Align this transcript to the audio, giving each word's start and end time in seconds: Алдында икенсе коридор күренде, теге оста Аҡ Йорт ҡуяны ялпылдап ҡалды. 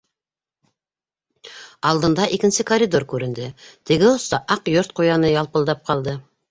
Алдында 1.91 2.07
икенсе 2.39 2.67
коридор 2.73 3.07
күренде, 3.15 3.53
теге 3.93 4.13
оста 4.17 4.43
Аҡ 4.59 4.77
Йорт 4.79 5.01
ҡуяны 5.03 5.35
ялпылдап 5.39 5.91
ҡалды. 5.93 6.23